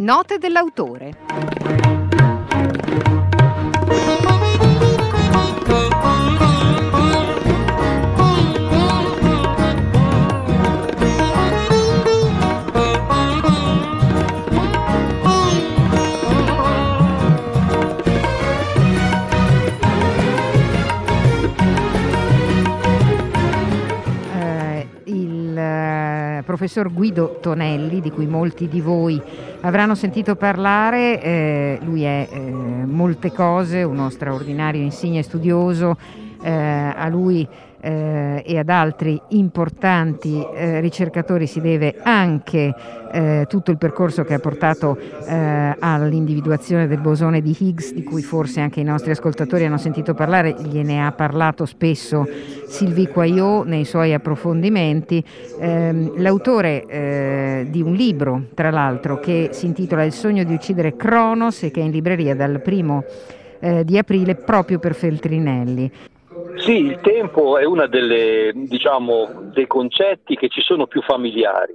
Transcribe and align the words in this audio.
Note 0.00 0.38
dell'autore. 0.38 2.09
Professor 26.60 26.92
Guido 26.92 27.38
Tonelli, 27.40 28.02
di 28.02 28.10
cui 28.10 28.26
molti 28.26 28.68
di 28.68 28.82
voi 28.82 29.18
avranno 29.62 29.94
sentito 29.94 30.36
parlare. 30.36 31.22
eh, 31.22 31.78
lui 31.82 32.02
è 32.02 32.28
eh, 32.30 32.38
molte 32.38 33.32
cose, 33.32 33.82
uno 33.82 34.10
straordinario 34.10 34.82
insigne 34.82 35.22
studioso. 35.22 35.96
eh, 36.42 36.50
a 36.50 37.08
lui 37.08 37.46
eh, 37.80 38.42
e 38.44 38.58
ad 38.58 38.68
altri 38.68 39.20
importanti 39.28 40.44
eh, 40.54 40.80
ricercatori 40.80 41.46
si 41.46 41.60
deve 41.60 41.96
anche 42.02 42.74
eh, 43.12 43.46
tutto 43.48 43.70
il 43.70 43.78
percorso 43.78 44.24
che 44.24 44.34
ha 44.34 44.38
portato 44.38 44.96
eh, 45.26 45.76
all'individuazione 45.78 46.86
del 46.86 47.00
bosone 47.00 47.40
di 47.40 47.56
Higgs, 47.58 47.92
di 47.92 48.02
cui 48.02 48.22
forse 48.22 48.60
anche 48.60 48.80
i 48.80 48.84
nostri 48.84 49.10
ascoltatori 49.10 49.64
hanno 49.64 49.78
sentito 49.78 50.14
parlare, 50.14 50.54
gliene 50.58 51.04
ha 51.04 51.12
parlato 51.12 51.64
spesso 51.64 52.26
Sylvie 52.66 53.08
Quaillot 53.08 53.66
nei 53.66 53.84
suoi 53.84 54.14
approfondimenti. 54.14 55.24
Ehm, 55.58 56.20
l'autore 56.20 56.86
eh, 56.86 57.66
di 57.68 57.82
un 57.82 57.94
libro, 57.94 58.46
tra 58.54 58.70
l'altro, 58.70 59.18
che 59.18 59.48
si 59.52 59.66
intitola 59.66 60.04
Il 60.04 60.12
sogno 60.12 60.44
di 60.44 60.54
uccidere 60.54 60.96
Cronos 60.96 61.64
e 61.64 61.70
che 61.70 61.80
è 61.80 61.84
in 61.84 61.90
libreria 61.90 62.34
dal 62.34 62.60
primo 62.60 63.04
eh, 63.60 63.84
di 63.84 63.98
aprile 63.98 64.34
proprio 64.34 64.78
per 64.78 64.94
Feltrinelli. 64.94 65.90
Sì, 66.56 66.86
il 66.86 67.00
tempo 67.00 67.58
è 67.58 67.64
uno 67.64 67.86
diciamo, 67.86 69.50
dei 69.52 69.66
concetti 69.66 70.36
che 70.36 70.48
ci 70.48 70.60
sono 70.60 70.86
più 70.86 71.00
familiari, 71.02 71.74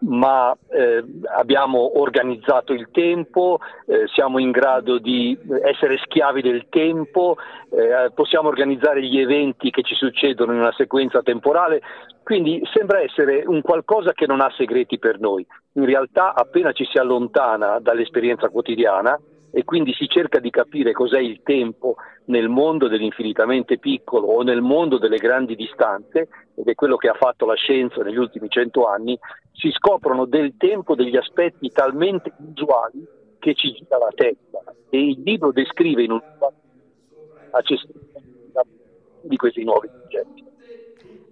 ma 0.00 0.56
eh, 0.70 1.04
abbiamo 1.36 1.98
organizzato 2.00 2.72
il 2.72 2.88
tempo, 2.90 3.58
eh, 3.86 4.06
siamo 4.12 4.38
in 4.38 4.50
grado 4.50 4.98
di 4.98 5.38
essere 5.62 5.98
schiavi 5.98 6.42
del 6.42 6.66
tempo, 6.68 7.36
eh, 7.70 8.10
possiamo 8.14 8.48
organizzare 8.48 9.02
gli 9.02 9.18
eventi 9.18 9.70
che 9.70 9.82
ci 9.82 9.94
succedono 9.94 10.52
in 10.52 10.58
una 10.58 10.74
sequenza 10.76 11.22
temporale, 11.22 11.80
quindi 12.22 12.62
sembra 12.72 13.00
essere 13.00 13.44
un 13.46 13.60
qualcosa 13.60 14.12
che 14.12 14.26
non 14.26 14.40
ha 14.40 14.52
segreti 14.56 14.98
per 14.98 15.20
noi. 15.20 15.46
In 15.74 15.84
realtà 15.84 16.34
appena 16.34 16.72
ci 16.72 16.84
si 16.84 16.98
allontana 16.98 17.78
dall'esperienza 17.80 18.48
quotidiana, 18.48 19.18
e 19.54 19.62
quindi 19.62 19.94
si 19.94 20.08
cerca 20.08 20.40
di 20.40 20.50
capire 20.50 20.90
cos'è 20.90 21.20
il 21.20 21.40
tempo 21.44 21.94
nel 22.24 22.48
mondo 22.48 22.88
dell'infinitamente 22.88 23.78
piccolo 23.78 24.26
o 24.26 24.42
nel 24.42 24.60
mondo 24.60 24.98
delle 24.98 25.18
grandi 25.18 25.54
distanze, 25.54 26.28
ed 26.56 26.66
è 26.66 26.74
quello 26.74 26.96
che 26.96 27.08
ha 27.08 27.14
fatto 27.14 27.46
la 27.46 27.54
scienza 27.54 28.02
negli 28.02 28.16
ultimi 28.16 28.48
cento 28.48 28.86
anni, 28.86 29.16
si 29.52 29.70
scoprono 29.70 30.24
del 30.24 30.56
tempo 30.56 30.96
degli 30.96 31.16
aspetti 31.16 31.70
talmente 31.70 32.32
usuali 32.52 33.06
che 33.38 33.54
ci 33.54 33.72
gira 33.72 33.96
la 33.98 34.10
testa. 34.12 34.74
E 34.90 34.98
il 34.98 35.22
libro 35.22 35.52
descrive 35.52 36.02
in 36.02 36.10
un 36.10 36.20
di 39.22 39.36
questi 39.36 39.62
nuovi 39.62 39.88
concetti. 39.88 40.44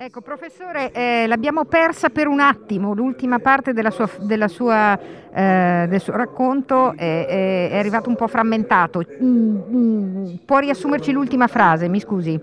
Ecco, 0.00 0.20
professore, 0.20 0.92
eh, 0.92 1.26
l'abbiamo 1.26 1.64
persa 1.64 2.08
per 2.08 2.28
un 2.28 2.38
attimo, 2.38 2.94
l'ultima 2.94 3.40
parte 3.40 3.72
della 3.72 3.90
sua, 3.90 4.08
della 4.20 4.46
sua, 4.46 4.96
eh, 4.96 5.86
del 5.88 6.00
suo 6.00 6.12
racconto 6.12 6.94
è, 6.96 7.26
è, 7.68 7.76
arrivato 7.76 8.08
un 8.08 8.14
po' 8.14 8.28
frammentato. 8.28 9.02
Mm, 9.20 9.56
mm, 9.56 10.34
può 10.46 10.58
riassumerci 10.58 11.10
l'ultima 11.10 11.48
frase, 11.48 11.88
mi 11.88 11.98
scusi? 11.98 12.40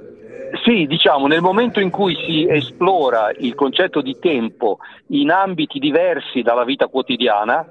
Sì, 0.66 0.86
diciamo, 0.86 1.28
nel 1.28 1.40
momento 1.40 1.80
in 1.80 1.92
cui 1.92 2.14
si 2.28 2.46
esplora 2.46 3.32
il 3.38 3.56
concetto 3.56 4.02
di 4.02 4.18
tempo 4.20 4.80
in 5.08 5.32
ambiti 5.32 5.80
diversi 5.80 6.42
dalla 6.42 6.66
vita 6.66 6.88
quotidiana, 6.88 7.66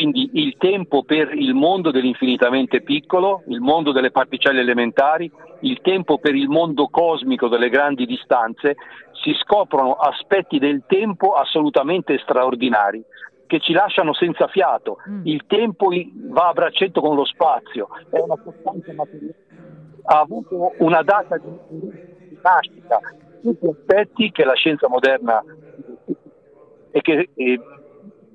quindi 0.00 0.30
il 0.32 0.56
tempo 0.56 1.02
per 1.02 1.34
il 1.34 1.52
mondo 1.52 1.90
dell'infinitamente 1.90 2.80
piccolo, 2.80 3.42
il 3.48 3.60
mondo 3.60 3.92
delle 3.92 4.10
particelle 4.10 4.60
elementari, 4.60 5.30
il 5.60 5.82
tempo 5.82 6.16
per 6.16 6.34
il 6.34 6.48
mondo 6.48 6.88
cosmico 6.88 7.48
delle 7.48 7.68
grandi 7.68 8.06
distanze, 8.06 8.76
si 9.22 9.34
scoprono 9.34 9.92
aspetti 9.92 10.58
del 10.58 10.84
tempo 10.86 11.34
assolutamente 11.34 12.16
straordinari 12.16 13.04
che 13.46 13.60
ci 13.60 13.74
lasciano 13.74 14.14
senza 14.14 14.46
fiato. 14.46 14.96
Mm. 15.06 15.26
Il 15.26 15.44
tempo 15.46 15.90
va 16.30 16.48
a 16.48 16.52
braccetto 16.54 17.02
con 17.02 17.14
lo 17.14 17.26
spazio, 17.26 17.88
è 18.08 18.18
una 18.20 18.38
costanza 18.38 18.94
materiale, 18.94 19.34
ha 20.04 20.20
avuto 20.20 20.72
una 20.78 21.02
data 21.02 21.36
di 21.36 22.38
nascita, 22.42 23.00
tutti 23.42 23.66
aspetti 23.66 24.30
che 24.30 24.44
la 24.44 24.54
scienza 24.54 24.88
moderna 24.88 25.44
e 26.90 27.00
che 27.02 27.28
e, 27.34 27.60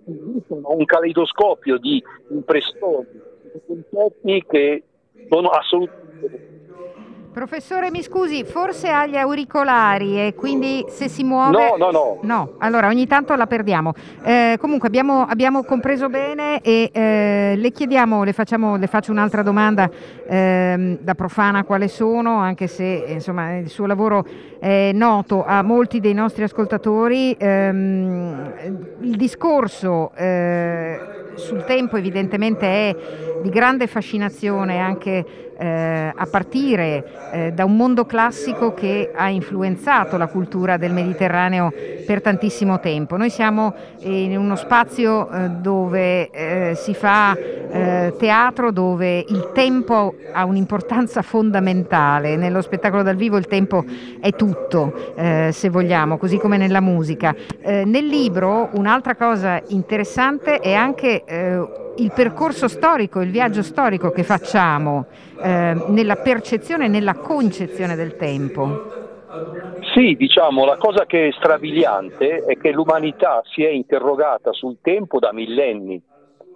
un 0.06 0.86
caleidoscopio 0.86 1.78
di 1.78 2.04
impressioni, 2.30 3.08
di 3.52 3.62
concetti 3.66 4.46
che 4.48 4.84
sono 5.30 5.50
assolutamente 5.50 6.56
Professore, 7.36 7.92
mi 7.92 8.02
scusi, 8.02 8.46
forse 8.46 8.88
ha 8.88 9.06
gli 9.06 9.18
auricolari 9.18 10.26
e 10.26 10.36
quindi 10.36 10.86
se 10.88 11.10
si 11.10 11.22
muove... 11.26 11.52
No, 11.52 11.76
no, 11.76 11.92
no. 11.92 12.20
No, 12.22 12.54
allora 12.60 12.88
ogni 12.88 13.08
tanto 13.08 13.36
la 13.36 13.46
perdiamo. 13.46 13.92
Eh, 14.24 14.56
comunque 14.58 14.88
abbiamo, 14.88 15.26
abbiamo, 15.26 15.66
compreso 15.66 16.08
bene 16.08 16.62
e 16.62 16.90
eh, 16.94 17.56
le 17.58 17.72
chiediamo, 17.72 18.24
le, 18.24 18.32
facciamo, 18.32 18.78
le, 18.78 18.88
faccio 18.88 19.12
un'altra 19.12 19.44
domanda 19.44 19.90
eh, 20.26 20.98
da 21.02 21.14
profana 21.14 21.66
quale 21.66 21.90
sono, 21.90 22.38
anche 22.38 22.68
se 22.68 23.04
insomma, 23.10 23.58
il 23.58 23.68
suo 23.68 23.86
lavoro 23.86 24.26
è 24.58 24.92
noto 24.94 25.44
a 25.44 25.62
molti 25.62 26.00
dei 26.00 26.14
nostri 26.14 26.44
ascoltatori. 26.44 27.36
Il 29.16 29.22
discorso 29.22 30.12
eh, 30.14 31.00
sul 31.36 31.64
tempo 31.64 31.96
evidentemente 31.96 32.66
è 32.68 32.96
di 33.42 33.48
grande 33.48 33.88
fascinazione 33.88 34.80
anche 34.80 35.54
eh, 35.58 36.12
a 36.16 36.26
partire 36.26 37.32
eh, 37.32 37.52
da 37.54 37.66
un 37.66 37.76
mondo 37.76 38.06
classico 38.06 38.74
che 38.74 39.12
ha 39.14 39.30
influenzato 39.30 40.18
la 40.18 40.28
cultura 40.28 40.78
del 40.78 40.94
Mediterraneo 40.94 41.72
per 42.06 42.22
tantissimo 42.22 42.80
tempo. 42.80 43.18
Noi 43.18 43.30
siamo 43.30 43.74
in 44.00 44.38
uno 44.38 44.56
spazio 44.56 45.30
eh, 45.30 45.50
dove 45.50 46.30
eh, 46.30 46.76
si 46.76 46.94
fa 46.94 47.36
eh, 47.36 48.14
teatro, 48.18 48.72
dove 48.72 49.20
il 49.20 49.52
tempo 49.54 50.16
ha 50.32 50.46
un'importanza 50.46 51.22
fondamentale. 51.22 52.36
Nello 52.36 52.62
spettacolo 52.62 53.04
dal 53.04 53.16
vivo 53.16 53.38
il 53.38 53.48
tempo 53.48 53.84
è 54.20 54.32
tutto, 54.32 55.14
eh, 55.16 55.50
se 55.52 55.70
vogliamo, 55.70 56.18
così 56.18 56.38
come 56.38 56.58
nella 56.58 56.82
musica. 56.82 57.36
nel 57.66 58.06
libro 58.06 58.70
un'altra 58.74 59.16
cosa 59.16 59.62
interessante 59.68 60.60
è 60.60 60.74
anche 60.74 61.24
il 61.98 62.12
percorso 62.14 62.68
storico, 62.68 63.22
il 63.22 63.32
viaggio 63.32 63.62
storico 63.62 64.12
che 64.12 64.24
facciamo 64.24 65.06
eh, 65.42 65.76
nella 65.88 66.16
percezione 66.16 66.86
e 66.86 66.90
nella 66.90 67.16
concezione 67.16 67.96
del 67.96 68.16
tempo. 68.16 68.94
Sì, 69.94 70.16
diciamo, 70.16 70.66
la 70.66 70.78
cosa 70.78 71.06
che 71.06 71.28
è 71.28 71.32
strabiliante 71.32 72.44
è 72.46 72.58
che 72.58 72.72
l'umanità 72.72 73.42
si 73.46 73.64
è 73.64 73.70
interrogata 73.70 74.52
sul 74.52 74.78
tempo 74.82 75.20
da 75.20 75.32
millenni. 75.32 76.02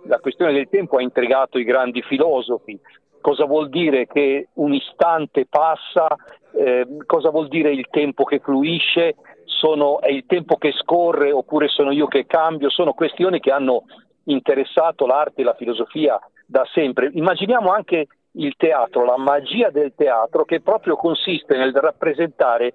La 0.07 0.19
questione 0.19 0.51
del 0.51 0.67
tempo 0.69 0.97
ha 0.97 1.01
intrigato 1.01 1.57
i 1.57 1.63
grandi 1.63 2.01
filosofi. 2.01 2.77
Cosa 3.21 3.45
vuol 3.45 3.69
dire 3.69 4.07
che 4.07 4.49
un 4.53 4.73
istante 4.73 5.45
passa? 5.45 6.15
Eh, 6.51 6.85
cosa 7.05 7.29
vuol 7.29 7.47
dire 7.47 7.71
il 7.71 7.87
tempo 7.89 8.23
che 8.23 8.39
fluisce? 8.39 9.15
Sono, 9.45 9.99
è 10.01 10.09
il 10.09 10.25
tempo 10.25 10.55
che 10.55 10.71
scorre 10.71 11.31
oppure 11.31 11.67
sono 11.67 11.91
io 11.91 12.07
che 12.07 12.25
cambio? 12.25 12.69
Sono 12.69 12.93
questioni 12.93 13.39
che 13.39 13.51
hanno 13.51 13.83
interessato 14.31 15.05
l'arte 15.05 15.41
e 15.41 15.43
la 15.43 15.55
filosofia 15.55 16.19
da 16.45 16.65
sempre. 16.73 17.09
Immaginiamo 17.13 17.71
anche 17.71 18.07
il 18.33 18.53
teatro, 18.57 19.05
la 19.05 19.17
magia 19.17 19.69
del 19.69 19.93
teatro 19.95 20.45
che 20.45 20.61
proprio 20.61 20.95
consiste 20.95 21.57
nel 21.57 21.73
rappresentare 21.73 22.73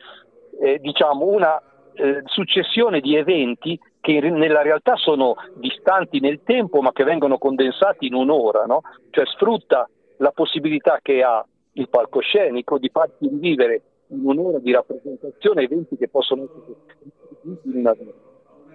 eh, 0.61 0.79
diciamo 0.81 1.27
una 1.27 1.61
eh, 1.95 2.23
successione 2.25 3.01
di 3.01 3.17
eventi 3.17 3.79
che 4.01 4.21
nella 4.21 4.63
realtà 4.63 4.97
sono 4.97 5.35
distanti 5.55 6.21
nel 6.21 6.41
tempo 6.45 6.81
ma 6.83 6.93
che 6.93 7.05
vengono 7.05 7.39
condensati 7.39 8.07
in 8.07 8.15
un'ora, 8.15 8.65
no? 8.65 8.83
cioè 9.11 9.25
sfrutta 9.27 9.89
la 10.19 10.31
possibilità 10.33 10.99
che 11.01 11.23
ha 11.23 11.45
il 11.73 11.89
palcoscenico 11.89 12.79
di 12.79 12.91
farti 12.93 13.29
rivivere 13.29 13.83
in 14.09 14.21
un'ora 14.25 14.59
di 14.59 14.73
rappresentazione 14.73 15.63
eventi 15.63 15.97
che 15.97 16.09
possono 16.09 16.43
essere 16.43 17.59
in 17.65 17.79
una 17.79 17.93
vita 17.93 18.33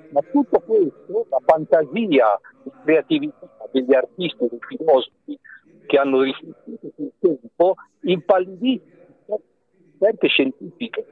ma 0.09 0.21
tutto 0.31 0.59
questo, 0.59 1.25
la 1.29 1.39
fantasia, 1.45 2.39
la 2.63 2.71
creatività 2.83 3.47
degli 3.71 3.94
artisti, 3.94 4.47
dei 4.47 4.59
filosofi 4.67 5.39
che 5.85 5.97
hanno 5.97 6.21
riflettuto 6.21 6.91
sul 6.95 7.11
tempo, 7.19 7.75
impallidì 8.01 8.81
certe 10.00 10.27
scientifiche 10.27 11.06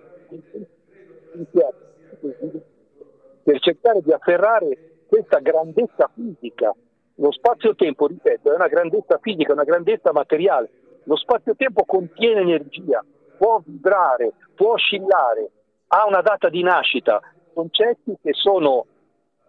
per 3.44 3.60
cercare 3.60 4.02
di 4.02 4.12
afferrare 4.12 4.78
questa 5.08 5.40
grandezza 5.40 6.10
fisica 6.14 6.74
Lo 7.16 7.32
spazio-tempo, 7.32 8.08
ripeto, 8.08 8.52
è 8.52 8.56
una 8.56 8.68
grandezza 8.68 9.18
fisica, 9.20 9.54
una 9.54 9.64
grandezza 9.64 10.12
materiale. 10.12 10.70
Lo 11.04 11.16
spazio-tempo 11.16 11.84
contiene 11.86 12.42
energia, 12.42 13.04
può 13.38 13.62
vibrare, 13.66 14.34
può 14.54 14.74
oscillare, 14.74 15.50
ha 15.88 16.06
una 16.06 16.22
data 16.22 16.50
di 16.50 16.62
nascita, 16.62 17.20
concetti 17.58 18.16
che 18.22 18.34
sono 18.34 18.86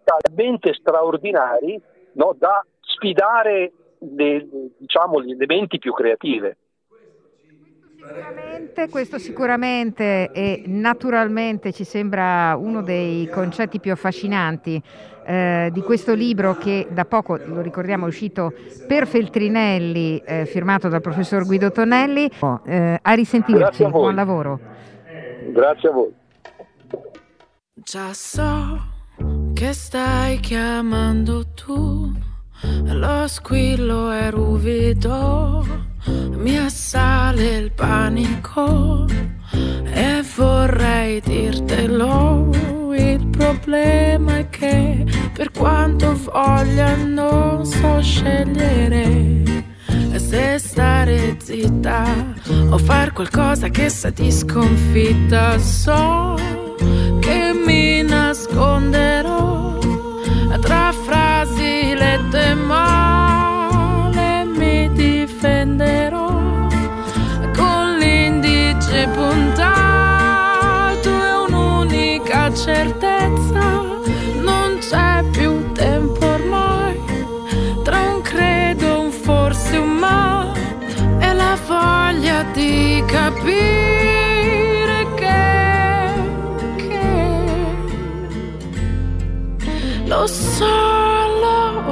talmente 0.02 0.72
straordinari 0.72 1.78
no, 2.12 2.34
da 2.38 2.64
sfidare 2.80 3.72
le, 3.98 4.48
diciamo, 4.78 5.18
le 5.18 5.46
menti 5.46 5.78
più 5.78 5.92
creative. 5.92 6.56
Sicuramente, 7.98 8.88
questo 8.88 9.18
sicuramente 9.18 10.30
e 10.32 10.62
naturalmente 10.66 11.72
ci 11.72 11.84
sembra 11.84 12.56
uno 12.56 12.80
dei 12.80 13.28
concetti 13.28 13.80
più 13.80 13.92
affascinanti 13.92 14.80
eh, 15.26 15.68
di 15.70 15.82
questo 15.82 16.14
libro 16.14 16.56
che 16.56 16.86
da 16.90 17.04
poco, 17.04 17.36
lo 17.36 17.60
ricordiamo, 17.60 18.06
è 18.06 18.08
uscito 18.08 18.54
per 18.86 19.06
Feltrinelli, 19.06 20.22
eh, 20.24 20.46
firmato 20.46 20.88
dal 20.88 21.02
professor 21.02 21.44
Guido 21.44 21.70
Tonelli. 21.70 22.30
Eh, 22.64 22.98
a 23.02 23.12
risentirci, 23.12 23.84
a 23.84 23.90
buon 23.90 24.14
lavoro. 24.14 24.58
Grazie 25.50 25.88
a 25.90 25.92
voi. 25.92 26.17
Già 27.90 28.12
so 28.12 28.84
che 29.54 29.72
stai 29.72 30.40
chiamando 30.40 31.46
tu, 31.54 32.12
lo 32.84 33.26
squillo 33.26 34.10
è 34.10 34.30
ruvido, 34.30 35.64
mi 36.36 36.58
assale 36.58 37.56
il 37.56 37.72
panico 37.72 39.06
e 39.50 40.22
vorrei 40.36 41.22
dirtelo. 41.22 42.50
Il 42.94 43.26
problema 43.28 44.36
è 44.36 44.48
che 44.50 45.06
per 45.32 45.50
quanto 45.50 46.14
voglia 46.14 46.94
non 46.94 47.64
so 47.64 48.02
scegliere 48.02 49.64
se 50.14 50.58
stare 50.58 51.38
zitta 51.42 52.04
o 52.68 52.76
far 52.76 53.14
qualcosa 53.14 53.70
che 53.70 53.88
sa 53.88 54.10
di 54.10 54.30
sconfitta. 54.30 55.58
So 55.58 56.57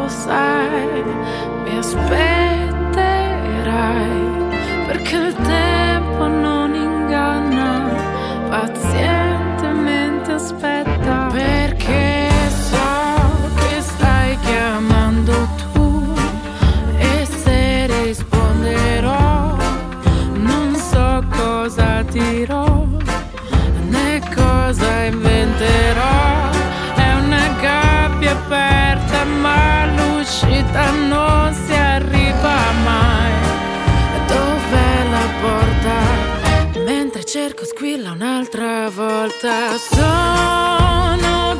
lo 0.06 0.12
sai, 0.12 1.02
mi 1.64 1.78
aspetterai 1.78 2.94
perché 4.86 5.16
il 5.16 5.34
tempo 5.34 6.26
non 6.28 6.55
l'uscita 30.76 30.90
non 30.90 31.54
si 31.54 31.72
arriva 31.72 32.56
mai. 32.84 33.32
Dov'è 34.26 35.08
la 35.10 35.28
porta? 35.40 36.84
Mentre 36.84 37.24
cerco 37.24 37.64
squilla 37.64 38.12
un'altra 38.12 38.90
volta. 38.90 39.76
Sono 39.78 41.56